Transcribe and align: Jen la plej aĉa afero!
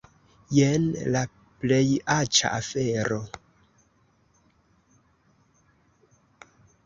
Jen 0.59 0.85
la 1.15 1.19
plej 1.63 1.83
aĉa 2.13 2.53
afero! 2.61 3.19